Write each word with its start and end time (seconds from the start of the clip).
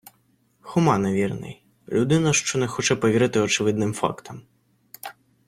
Хома 0.61 0.97
невірний- 0.97 1.63
людина, 1.89 2.33
що 2.33 2.59
не 2.59 2.67
хоче 2.67 2.95
повірити 2.95 3.39
очевидним 3.39 3.93
фактам 3.93 4.41